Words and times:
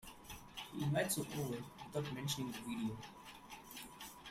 He 0.73 0.81
invites 0.81 1.17
her 1.17 1.23
over 1.37 1.59
without 1.93 2.11
mentioning 2.15 2.51
the 2.51 2.57
video. 2.61 2.97